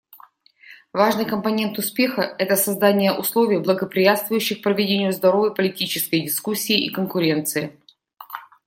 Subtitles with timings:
[0.93, 7.79] Важный компонент успеха— это создание условий, благоприятствующих проведению здоровой политической дискуссии и конкуренции.